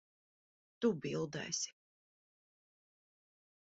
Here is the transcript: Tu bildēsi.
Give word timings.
Tu 0.85 0.91
bildēsi. 1.03 1.75